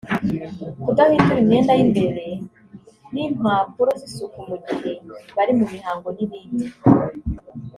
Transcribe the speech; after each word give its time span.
kudahindura 0.83 1.41
imyenda 1.43 1.71
y’imbere 1.77 2.25
n’impapuro 3.13 3.91
z’isuku 3.99 4.37
mu 4.49 4.55
gihe 4.65 4.91
bari 5.35 5.51
mu 5.59 5.65
mihango 5.73 6.07
n’ibindi 6.17 6.65